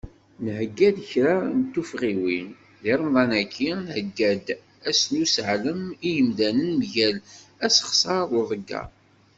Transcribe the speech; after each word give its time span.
Nhegga-d 0.43 0.97
kra 1.09 1.35
n 1.57 1.59
tufɣiwin, 1.73 2.47
di 2.81 2.93
Remḍa-agi, 2.99 3.71
nhegga-d 3.83 4.47
ass 4.89 5.01
n 5.11 5.21
useɛlem 5.23 5.81
i 5.93 6.09
yimdanen 6.15 6.69
mgal 6.81 7.17
asexser 7.65 8.21
d 8.29 8.31
uḍegger. 8.41 8.89